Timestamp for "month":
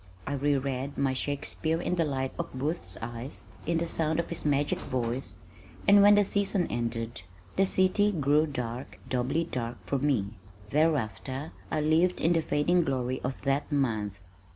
13.71-14.13